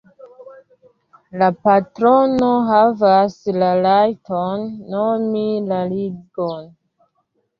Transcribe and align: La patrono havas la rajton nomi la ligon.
La 1.41 1.49
patrono 1.65 2.47
havas 2.69 3.35
la 3.63 3.69
rajton 3.81 4.65
nomi 4.95 5.45
la 5.73 5.83
ligon. 5.91 6.65